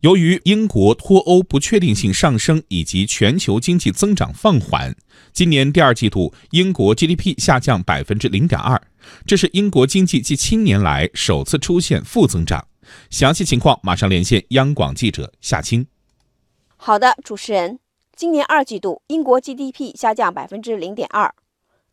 [0.00, 4.96] 由于英国脱欧不确定性上升以及全球经济增长放缓，
[5.30, 8.80] 今年第二季度英国 GDP 下降百分之零点二，
[9.26, 12.66] 这是英国经济近七年来首次出现负增长。
[13.10, 15.86] 详细情况马上连线央广记者夏青。
[16.78, 17.78] 好的，主持人，
[18.16, 21.34] 今年二季度英国 GDP 下降百分之零点二，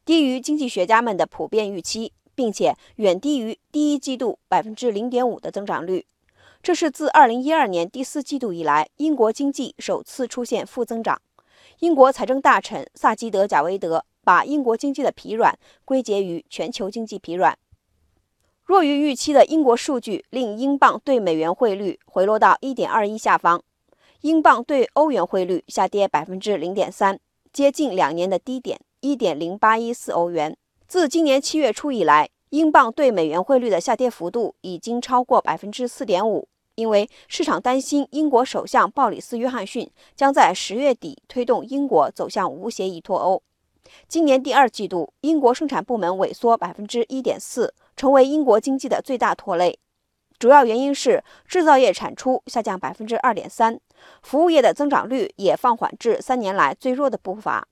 [0.06, 6.06] 低于经济学家们的普遍预期，并且远低于第一季度百分之零点五的增长率。
[6.62, 11.22] 这是自2012年第四季度以来，英国经济首次出现负增长。
[11.80, 17.58] 英国财政大臣萨基德·贾维德把英国经济的疲软归结于全球经济疲软。
[18.66, 23.62] 弱于预期的英国数据令英镑对美元汇率回落到1.21下方，
[24.22, 27.20] 英镑对欧元汇率下跌0.3%，
[27.54, 30.58] 接近两年的低点1.0814欧元。
[30.86, 36.46] 自今年七月初以来，英镑对美元汇率的下跌幅度已经超过4.5%。
[36.76, 43.42] 因为市场担心英国首相鲍里斯·约翰逊将在十月底推动英国走向无协议脱欧。
[44.08, 49.80] 今年第二季度，英国生产部门萎缩百分之一点四，成为英国经济的最大拖累。
[50.38, 53.80] 主要原因是制造业产出下降百分之二点三，
[54.22, 57.68] 服务业的增长率也放缓至三年来最弱的步伐。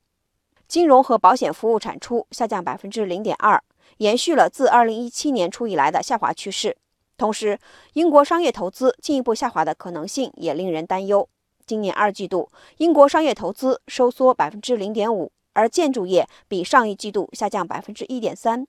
[0.68, 3.64] 金融和保险服务产出下降百分之零点二，
[3.98, 6.76] 延续了自二零一七年初以来的下滑趋势。
[7.18, 7.58] 同时，
[7.94, 11.28] 英国商业投资进一步下滑的可能性也令人担忧。
[11.66, 18.68] 今年二季度，英国商业投资收缩百分之零点五，而建筑业比上一季度下降百分之一点三。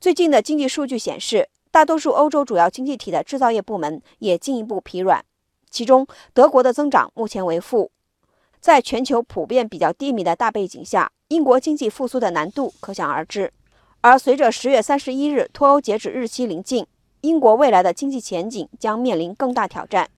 [0.00, 5.24] 最近的经济数据显示，大多数欧洲主要经济体的制造业部门也进一步疲软，
[5.68, 7.90] 其中德国的增长目前为负。
[8.60, 13.52] 在全球普遍比较低迷的大背景下，英国经济复苏的难度可想而知。
[14.04, 16.84] 而随着十月三十一日脱欧截止日期临近，
[17.20, 20.10] 英国未来的经济前景将面临更大挑战。